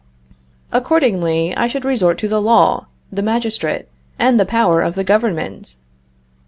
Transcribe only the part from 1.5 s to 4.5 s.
I should resort to the law, the magistrate, and the